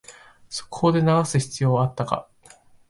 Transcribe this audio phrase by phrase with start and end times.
[0.49, 2.27] 速報で流す必要あったか